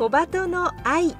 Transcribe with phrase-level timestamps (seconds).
[0.00, 1.14] 小鳩の愛。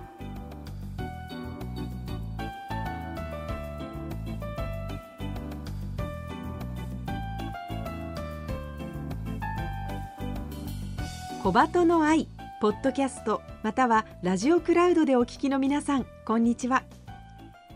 [11.42, 12.26] 小鳩の愛
[12.62, 16.84] ポッドキャストまたはラジオクラウドでお聞きの皆さんこんにちは。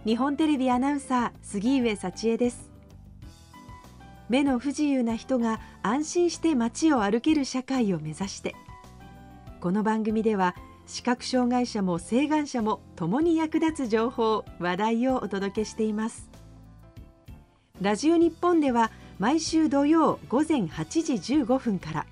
[0.07, 2.71] 日本テレビアナウンサー杉上幸恵です。
[4.31, 8.55] 目の不自由な人が安心して街を歩ける社会を目指して
[9.61, 10.55] この番組では
[10.87, 16.29] 視覚障害者も晴眼者も共に役立つ情報話題をお届けしています。
[17.81, 22.07] ラジオ日本では毎週土曜午前8時15分から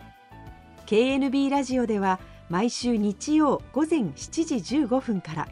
[0.86, 2.18] KNB ラジオでは
[2.48, 5.48] 毎週日曜午前7時15分から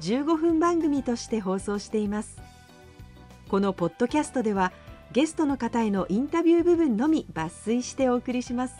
[0.00, 2.40] 15分番組として放送しています。
[3.48, 4.72] このポッドキャストでは
[5.12, 8.74] ゲストの方へのインタビュー部分のみ抜粋してお送りします。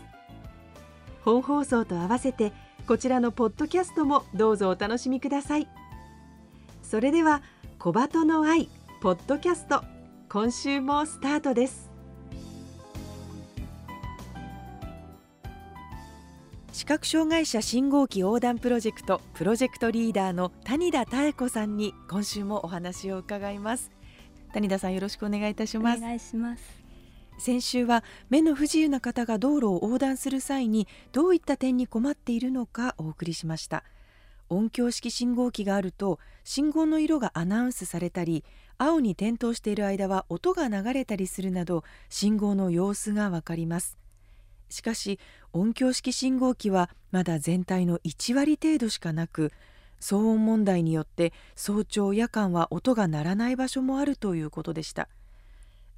[1.24, 2.52] 本放送と合わせて
[2.86, 5.68] こちらのポッドキャストもどうぞお楽しみください。
[6.82, 7.42] それでは
[7.78, 8.68] 小鳩の愛
[9.00, 9.82] ポッドキャスト
[10.28, 11.88] 今週もスタートです。
[16.72, 23.90] 視覚障害者信号機横断プロジェクトプロジェクトリーダーの谷田妙子さんに今週もお話を伺います。
[24.52, 25.98] 谷田さんよろしくお願いいたします。
[25.98, 26.79] お願いします。
[27.40, 33.82] 先週は目の不自由な方が道路を横断する際にどういった点に困っているのかお送りしました。
[34.48, 38.44] 音響式信号機があると信号の色がアナウンスされたり
[38.78, 43.96] 青に点灯している間は音が流れたりするなど信号の様子がわかります。
[44.68, 45.18] しかし
[45.52, 49.52] 音響式信号機はまだ全体の1割程度しかなく
[50.00, 55.08] 騒音問題によって早朝夜間は音が鳴らない場所もあるということでした。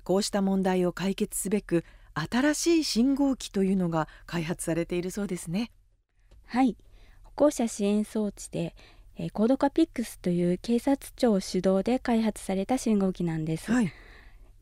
[0.04, 5.70] こうした問題を解決すべく新しい信号機というのが開発されているそうですね。
[6.46, 6.76] はい。
[7.22, 8.74] 歩行者支援装置で、
[9.16, 13.92] えー、コードカピックスという警察庁主導で開発された信号機なんです、はい、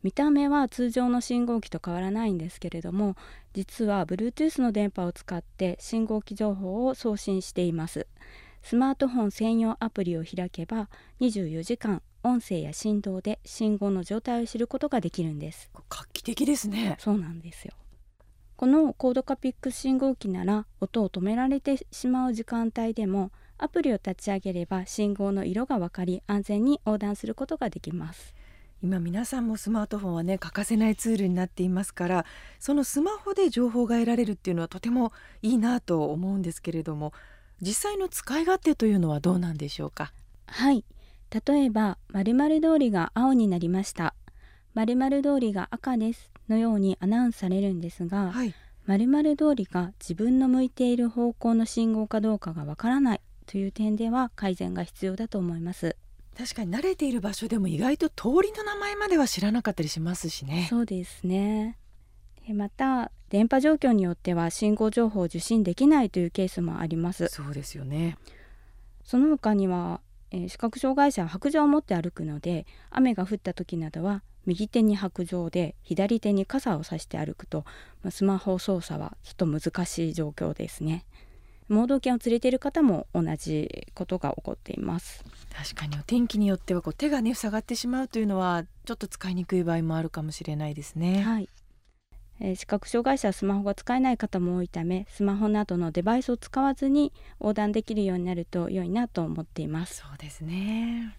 [0.03, 3.15] 見た目は通常の信号機と変わらないんですけれども
[3.53, 8.07] 実は Bluetooth の電波を使って信号機情報を送信しています。
[8.63, 10.87] スマートフォン専用アプリを開けば
[11.19, 15.69] 24時間音声や振動で信号の状態を知ることができるんです。
[15.89, 16.95] 画期的ですね。
[16.99, 17.73] そうなんですよ。
[18.55, 28.35] このコードカピックス信号機なら音を止められてしまう時間帯でもアプリを立ち上げれば信号の色が分かり安全に横断することができます。
[28.83, 32.25] 今皆さんもスマートフォンはね欠かせないツールになっていますから
[32.59, 37.13] そのスマホで情報が得られるっていうのはとてもいいなと思うんですけれども
[37.61, 40.13] 実際の使い勝手というのはどうなんでしょうか？
[40.47, 40.83] はい
[41.31, 44.13] 例えば〇〇通りが青になりました。
[44.73, 46.29] 〇〇通りが赤です。
[46.49, 48.53] のようにアナウンスされるんですが、はい、
[48.85, 53.21] 〇〇通りが自分の向いている方向の信号かどうかがわからない。
[53.47, 55.97] という点では改善が必要だと思います。
[56.37, 60.67] 確かに慣れている場所でも意外と通りの名前までは知らなかったりしますしね。
[60.69, 61.77] そうですね。
[62.53, 67.27] また電波状況によっては信号情報を受信できないというケースもあります。
[67.27, 68.17] そうですよね。
[69.03, 69.99] その他には
[70.31, 77.63] えー、視覚障害者は白杖を持って歩くので雨が降った時などは右手に白杖で左手に傘を差して歩くと、
[78.03, 81.05] まあ、スマホ操作はちょっと難しい状況ですね。
[81.69, 85.23] 盲導犬を連れている方も同じことが起こっています。
[85.53, 91.21] 確かにお天気によってはこう手がね塞がってしまうというのはちょっと使いにくい場合もあるかもしれないですね。
[91.21, 91.49] はい
[92.41, 99.97] えー、視覚障害者はスマホが使えない方も多いためスマホなどのデバイスを使わずに横断できるようになると良いなと思っています。
[99.97, 101.15] そうですね。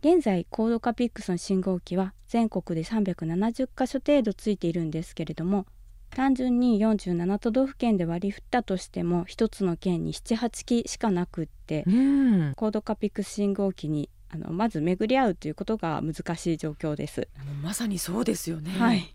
[0.00, 5.64] 現在コードカピックスの信号機は全国で370箇所程度ついているんですけれども
[6.10, 17.28] 単純に47都道府県で割り振ったとしても1つの県に78機しかなくって、コードカピックス信号機にあのまず巡り合うということが難しい状況です。
[17.62, 18.70] まさにそうですよね。
[18.72, 19.13] はい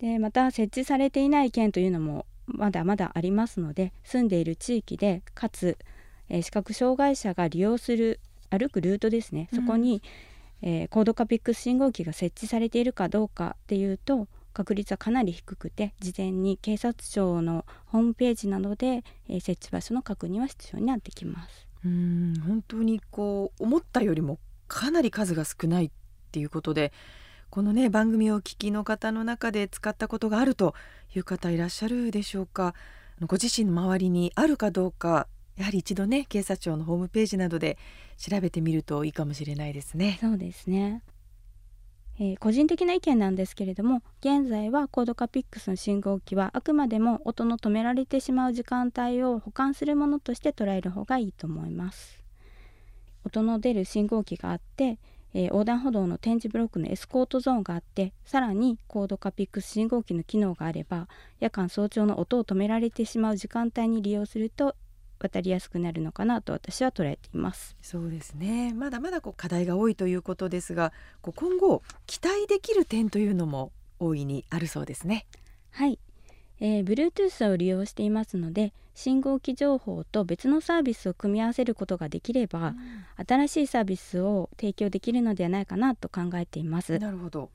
[0.00, 5.78] でまた設置されていない県というのもまだまだありますので住んでいる地域でかつ、
[6.28, 8.20] えー、視覚障害者が利用する
[8.50, 10.02] 歩くルートですねそこに、
[10.62, 21.66] うん、えードカピックス信号機が設置されているかどうかっていうと確率はかなり低くて事前に警察庁のホームページなどで、えー、設置場所の確認は必要になってきます。
[21.84, 25.90] うん本当にこう思ったよりもかなり数が少ないっ
[26.32, 26.92] ていうことで
[27.56, 30.74] このね番組をお聞きの方の中で使ったことがあると
[31.14, 32.74] いう方いらっしゃるでしょうか。
[33.22, 35.26] ご自身の周りにあるかどうか
[35.56, 37.78] やはり一度ね警察庁のホームページなどで
[38.18, 40.18] 調べてみるといいかもしれないですね。
[40.20, 41.02] そうですね。
[42.20, 52.22] えー、個人的な意見なんですけれども現在はコードカピックスの信号機はあくまでも音の止められてしまう時間帯を保管するものとして捉える方がいいと思います。
[53.24, 54.98] 音の出る信号機があって、
[55.36, 61.08] えー、横断歩道の点字ブロックのエスコートゾーンがあってさらにコードカピックス信号機の機能があれば
[61.40, 64.74] 夜間早朝の音を止められてしまう時間帯に利用すると
[65.18, 67.76] 渡りやすくなるのかなと私は捉えています。
[67.82, 68.72] そうですね。
[68.72, 75.26] まだまだこう課題が多いということですがこう今後期待できる点というのも大いにあるそうですね。
[75.70, 75.98] はい、
[76.60, 82.76] えー、Bluetooth を利用していますので信号機情報と別のサービスを組み合わせることができれば、うん、
[83.26, 86.98] 新しいサービスを提供できるのではないかなと考えています。
[86.98, 87.50] なるほど。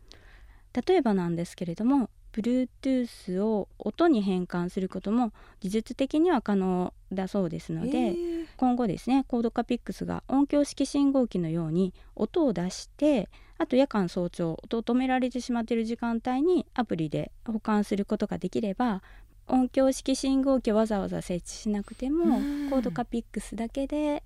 [0.87, 13.29] 例えばなんですけれども Bluetooth を音に変換することも技術的には可能だそうですので、えー、今後ですねコードカピックスが音響式信号機のように音を出して
[13.61, 19.03] あと夜間早朝音を止められてしまっている時間帯にアプリで保管することができれば
[19.47, 22.39] 音響式信号機をわざわざ設置しなくても
[22.71, 24.23] コードカピックスだけで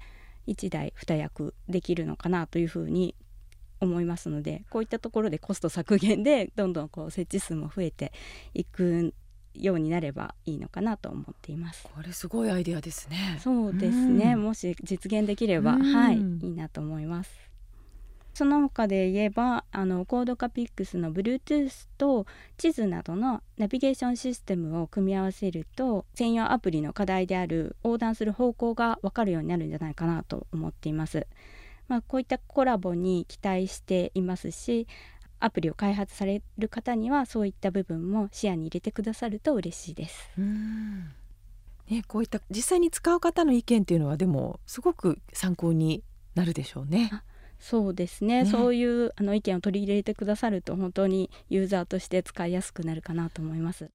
[0.47, 3.13] 1台2役できるのかなというふうに
[3.81, 8.13] 思いますのでこういったところでコスト削減でどんどんこう設置数も増えて
[8.53, 9.13] いく
[9.53, 11.85] ようになればいいのかなと思っています。
[11.93, 13.37] これすごいアイデアですね。
[13.41, 17.45] そうですね、もし実現できればはいいいなと思います
[18.35, 22.27] その他で言えばあのコードカピックスの Bluetooth と
[22.57, 31.25] 地図などのナビゲーションシステムを組み合わせると専用アプリの課題である横断する方向が分かるようになるんじゃないかなと思っています
[31.87, 34.87] まあ、こういったコラボに期待していますし
[35.39, 40.31] アプリを開発される方にはそういった部分も視野に入れてくださると嬉しいです。
[40.37, 41.11] うん
[41.89, 46.03] ね、こういった実際に使う方の意見っていうのはでもすごく参考に
[46.33, 47.11] なるでしょうね。
[47.59, 53.89] そうですね、ね、そういうあの意見を取り入れてくださると本当にユーザーとして使いやすくなるかなと思います。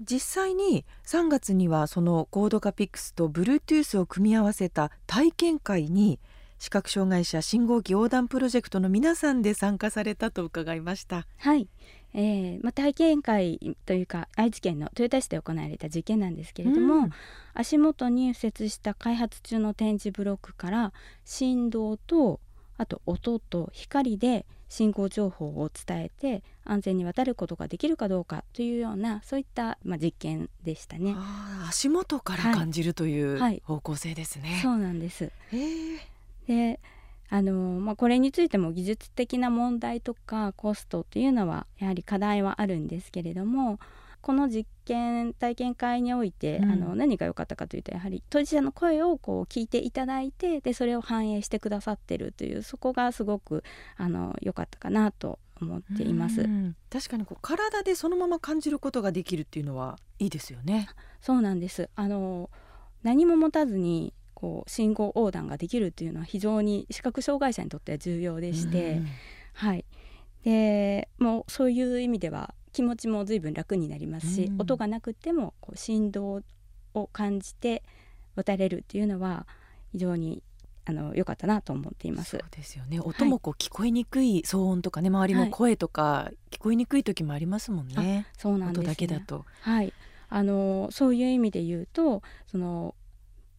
[0.00, 6.20] 実際に3月にはそのコードカピックスと Bluetooth を組み合わせた体験会に
[6.58, 11.26] 視覚障害者信号機横断プロジェクトの皆さんで参加されたと伺いました。
[11.38, 11.68] はい、
[12.14, 17.10] えーまあ、体験会というか愛知県の豊田市で行われた実験なんですけれども、うん、
[17.54, 20.92] 足元に付設した開発中の点字ブロックから
[21.24, 22.40] 振動と
[22.78, 31.16] あと音と光で信号情報を伝えて安全に渡ることができるかどうかというようなそういった、まあ、実験でしたね。
[31.68, 33.34] 足元から感じる、はい、とい。
[33.34, 35.30] う方向性ですね、そうなんです。
[36.46, 36.80] で
[37.30, 43.78] あのまあ、これについても技術的な問題とかコストっていうのはやはり課題はあるんですけれども
[44.20, 53.62] この実験体験会において、うん、あの何が良かったかというとやはり当事者の声をこう聞いていただいてでそれを反映してくださってるというそこがすごく
[53.96, 56.48] あの良かったかなと思っています。
[56.90, 60.88] 確かにこう体でそのまま感じることができるっていうのはいいですよね。
[61.20, 61.90] そうなんです。
[61.94, 62.50] あの
[63.02, 69.02] 何も持たずにこう信号横断ができるっていうのは非常に視覚障害者にとっては重要でして、
[69.52, 69.84] はい、
[70.44, 76.42] でもうそういう意味では気持ちも随分楽になりますし、音がなくてもこう振動
[76.94, 77.82] を感じて
[78.34, 79.46] 渡れるっていうのは
[79.92, 80.42] 非常に
[80.84, 82.30] あの良かったなと思っています。
[82.30, 83.00] そうですよね。
[83.00, 88.26] 音もこう聞こえにくい騒音とかね、周りの声とか聞こえにくい時もありますもんね。
[88.36, 89.44] そうなんです、ね、音だけだと。
[89.60, 89.92] はい。
[90.30, 92.94] あのそういう意味で言うと、その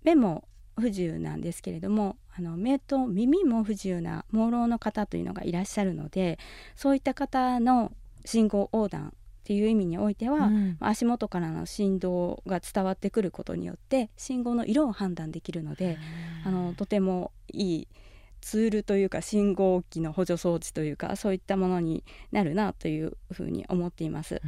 [0.04, 0.44] 目も
[0.80, 6.40] 不自由なんですけれどもあの目と耳も不自由な盲ろの方というのがいらっしゃるので
[6.76, 7.92] そういった方の
[8.26, 9.12] 信号横断っ
[9.44, 15.98] ていう意味においては、うん、足元からの振動が伝わってくることによって信号の色を判断できるので、
[16.46, 17.88] あのとてもいい
[18.42, 24.42] ツールというか信号機の補助装置というかそういったものになるなというふうに思っています。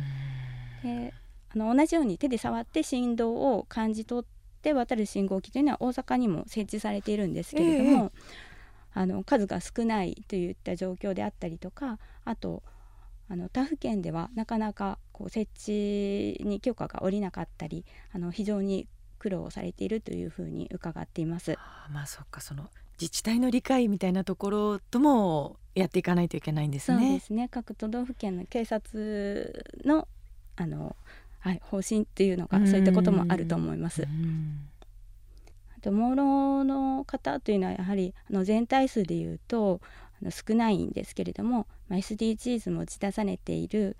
[0.84, 1.14] で
[1.54, 8.12] あの同じように手で触って振動を感じ取って渡る信号機というのは大阪にも設置されているんですけれども、
[8.96, 12.64] えー、あの数が少ないといった状況であったりとかあと
[13.32, 21.56] あの他府県ではなかなかこう設置に許可が下りなかったりあの非常に苦労されているというふうに伺っています。
[21.58, 22.70] あまあそっかその
[23.00, 27.00] 自治体の理解みたいなところともやっていかないといけないんですね。
[27.00, 30.10] そうですね各都道府県の警察の
[30.58, 30.98] あの
[31.40, 34.08] はい、方針っていうのがそういったこともあると思います。
[35.76, 39.82] あと盲ろの方というのはやはりあの全体数でいうと
[40.30, 43.98] 少ないんですけれども、まあ、SDGs も打ち出されている、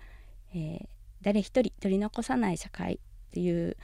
[0.54, 0.86] えー、
[1.22, 2.98] 誰一人取り残さない社会っ
[3.32, 3.76] ていう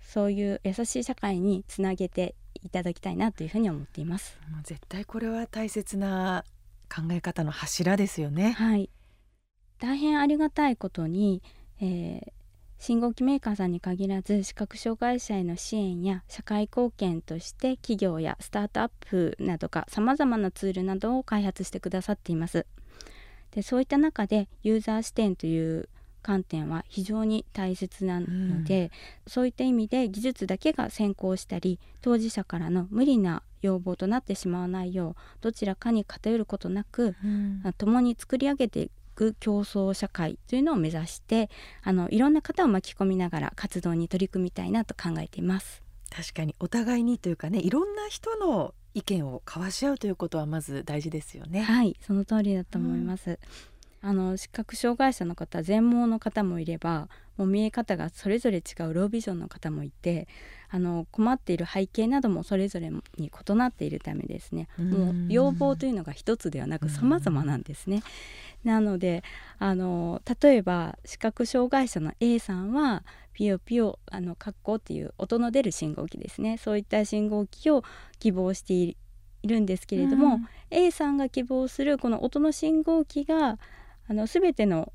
[0.00, 4.38] そういう優しい社会につなげていただきたいなというふうに思っています。
[4.62, 6.44] 絶対これは大切な
[6.94, 8.52] 考え方の柱ですよね。
[8.52, 8.90] はい。
[9.78, 11.42] 大変ありがたいことに、
[11.80, 12.32] えー、
[12.78, 22.66] 信号機メーカーさんに限らず視覚障害者への支援や社会貢献として企業やスタートアップなどがさまざまなツールなどを開発してくださっています。
[23.52, 25.88] でそういった中でユーザー視点という
[26.24, 28.90] 観点は非常に大切なので、うん、
[29.30, 41.50] そういった意味で技術だけが先行したり当事者からの無理な要望となってしまわないようどちらかに偏ることなく、うん、共に作り上げていく競争社会というのを目指して
[41.82, 45.82] あのいろんな方を巻き込みながら活動に取り組みたいなと考えています。
[46.10, 51.62] 確かにお互いにというかねいろんな人の意見を交わし合うということはまず大事ですよね。
[51.62, 53.30] はいその通りだと思います。
[53.30, 53.38] うん
[54.06, 57.08] あの視覚障害者の方全盲の方もいれば
[57.38, 60.28] もう見え方がそれぞれ違うロービジョンの方もいて
[60.68, 64.68] あの困っている背景などもそれぞれに異なっているためですね。
[64.76, 68.02] もう要望というのが一つではなく様々なんですね。
[68.62, 69.24] なので
[69.58, 76.58] あの例えば視覚障害者の A さんはピヨピヨあの格好っていう音の出る信号機ですね。
[76.58, 77.84] そういった信号機を
[78.18, 78.96] 希望してい
[79.44, 83.58] るんですけれども、うん、A さんが希望するこの音の信号機が
[84.08, 84.92] あの全ての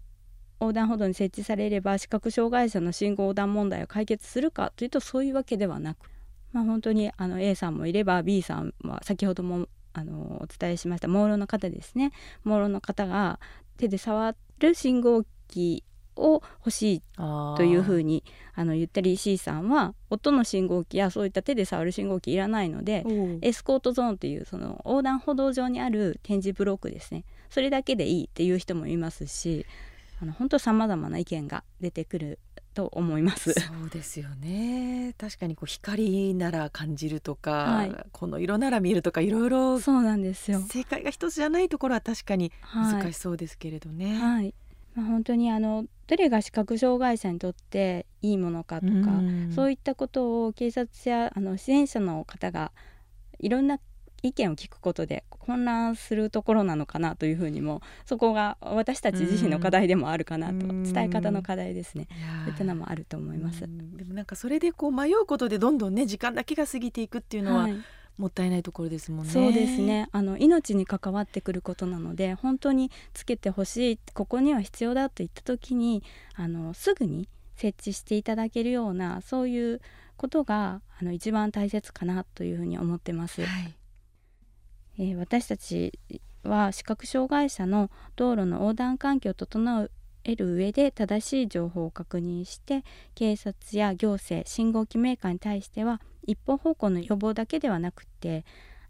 [0.60, 6.10] 横断歩道に設置されれば視覚障害者の信号横断問題を解決するかというとそういうわけではなく、
[6.52, 12.12] まあ、本当にあの A さんもいれば B さんは先ほどもあのお伝えしました盲ろの方ですね。
[12.44, 13.40] 盲ろの方が
[13.78, 15.84] 手で触る信号機
[16.16, 18.24] を欲しいというふうに
[18.54, 23.06] あの言ったり C さんは音の信号機やそういった手で触る信号機いらないので
[23.42, 29.66] エスコートゾーンというその横断歩道上にある展示ブロックですねそれだけでいいっていう人もいますし
[30.22, 32.40] あの本当さまざまな意見が出てくる
[32.74, 33.54] と思います。
[33.54, 35.14] そうですよね。
[35.18, 40.62] 確かにこう光なら感じるとか、はい、この色なら見えるとかいろいろそうなんですよ。
[40.62, 44.14] 正解が一つじゃないところは確かに難しそうですけれどね。
[44.14, 44.54] はい、はい
[44.96, 48.92] まあ、本当にあのどれが視覚障害者にとっていいものかとか、
[49.50, 52.72] うそういったことを警察やあの支援者の方が
[53.40, 53.80] いろんな
[54.22, 62.08] 意見を聞くことで混乱するところなのかなというふうにもそこが私たち自身の課題でもあるかなと伝え方の課題ですね。
[62.46, 63.62] そういったのもあると思います。
[63.62, 67.76] でもなんかそれでこう迷うことでどんどんね時間だけが過ぎていくっていうのは、はい。
[68.18, 69.32] もったいないところですもんね。
[69.32, 70.10] そうですね。
[70.12, 76.04] あの命に関わってくることなので、本当につけてほしい、ここには必要だと言った時に、
[76.36, 79.82] あのすぐに設置していただけるようなそういう
[80.18, 83.42] ことがあの一番大切かなというふうに思ってます。
[83.42, 83.79] はい
[85.00, 85.98] えー、私たち
[86.44, 89.90] は視覚障害者の道路の横断環境を整
[90.26, 92.84] える上で正しい情報を確認して
[93.16, 98.44] 警察や行政信号機メーカーに対しては一方方向の予防だけではなくて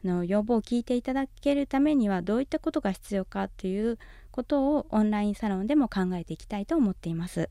[0.03, 3.99] あの要望を聞いていただけるためにはどういったことが必要かという
[4.31, 7.49] ことをオンラインサロンでも考えていきたいと思っています。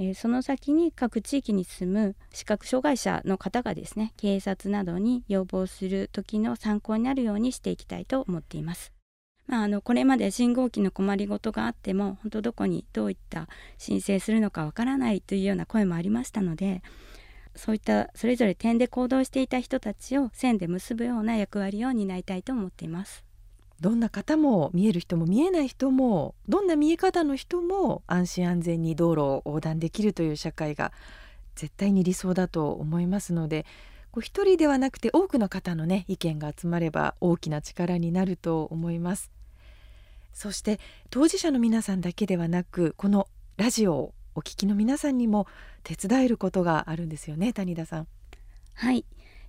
[0.00, 8.92] えー、その先に各地域に住む視覚障害者の方がですね警察などに要望する時の参考になるようにしていきたいと思っています。
[9.46, 16.82] まあ、あのこれまで信号機の困りごとがあっても本当どこにどういった申請するのかわからないというような声もありましたので
[17.56, 23.24] そういったそれぞれ点で行動していた人たちを線で結ぶような役割を担いたいと思っています。
[23.80, 30.92] どんな方も見える人も見えない人もどんな見え方の人も安心安全に道路を横断できるという社会が
[31.54, 33.64] 絶対に理想だと思いますので
[34.10, 39.30] こう一人ではなくて多くの方のね意見が集まれば大きな力になると思います。
[40.32, 40.78] そして
[41.10, 45.46] 当事者の皆さんだけではなくこのラジオをお聞きの皆さんにも
[45.82, 48.06] 手伝えることがあるんですよね谷田さん。
[48.74, 49.04] はい。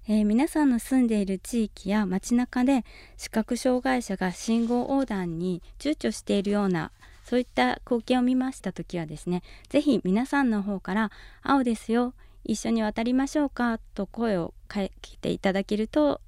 [0.07, 2.83] えー、皆さんの住んでいる地域や街中で
[3.17, 6.91] 視覚障害者が信号横断に躊躇しているような
[7.23, 11.11] そういった光景を見ました時はですね是非皆さんの方から
[11.43, 16.19] 「青ですよ一緒に渡りましょうか」と声をかけていただけると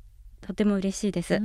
[0.42, 1.42] とても嬉しいです。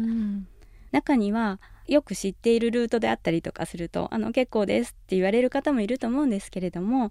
[0.93, 7.11] 中にはよく知っているルートであったりとかすると「あの結構です」って言われる方もいると思うんですけれども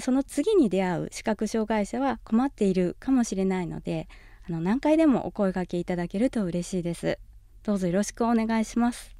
[0.00, 4.08] その次に出会う視覚障害者は困っているかもしれないので
[4.48, 7.18] あの何回でもお声掛けいただけると嬉しいです。
[7.62, 9.16] どうぞよろしくお願いします。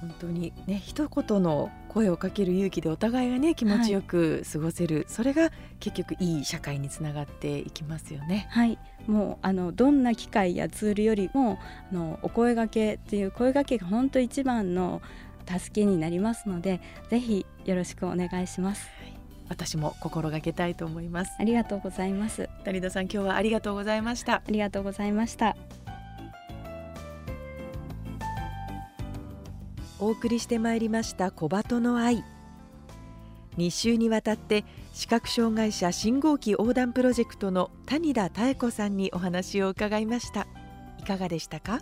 [0.00, 8.46] 本当にね一言の声をかける勇気でお互いがね気持ちよく過ごせる、はい、それが結局いい社会につながっていきますよね。
[8.50, 8.78] はい。
[9.06, 11.58] もうあのどんな機会やツールよりも
[11.90, 15.02] あのお声がけっていう声がけが本当一番の
[15.48, 18.88] 助けになりますのでぜひよろしくお願いします。
[19.02, 19.17] はい
[19.48, 21.32] 私も心がけたいと思います。
[21.38, 22.48] ありがとうございます。
[22.64, 24.34] 谷田さん今日はありがとうございました。
[24.34, 25.56] ありがとうございました。
[30.00, 32.22] お送りしてまいりました小鳩の愛。
[33.56, 40.46] 2週にわたって視覚障害者信号機横断プロジェクトの谷田妙子さんにお話を伺いました。
[41.00, 41.80] いかがでしたか？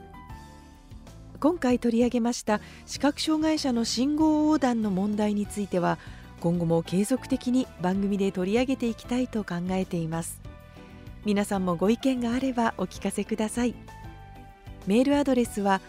[1.38, 5.98] 今回取り上げました視覚障害者の信号横断の問題については
[6.40, 10.40] 今後も継続的に番組で取り上げていきたいと考えています。
[11.24, 13.74] 皆さんもご意見があればお聞かせください。
[14.86, 15.80] メールアドレスは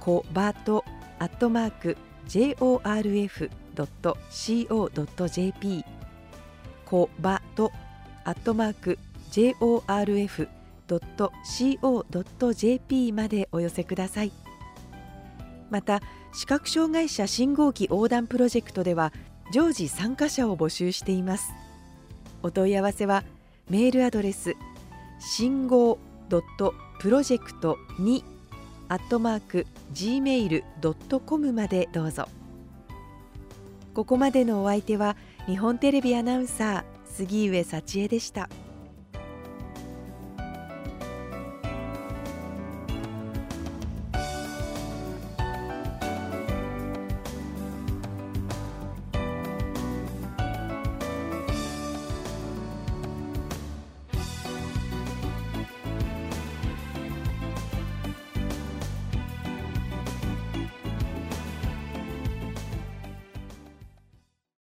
[0.00, 0.84] コバト
[1.18, 1.96] アットマーク
[2.28, 3.50] jorf.co.jp
[6.84, 7.72] コバト
[8.24, 8.98] アットマーク
[9.30, 9.92] jorf.co.jp
[13.12, 14.32] までお寄せください。
[15.68, 16.00] また
[16.32, 19.12] 視覚障害者信号機横断プロジェクトでは
[19.52, 21.52] 常時参加者を募集しています
[22.42, 23.24] お問い合わせは
[23.70, 24.56] メールアドレス
[25.18, 25.98] 信号
[26.28, 28.22] ドットプロジェクト2
[28.88, 32.28] アットマーク gmail.com までどうぞ
[33.94, 38.50] ここまでのお相手は日本テレビアナウンサー杉上幸恵でした。